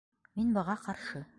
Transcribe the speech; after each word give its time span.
Мин 0.39 0.49
быға 0.55 0.77
ҡаршы! 0.87 1.23